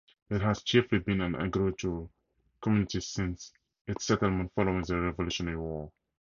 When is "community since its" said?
2.59-4.03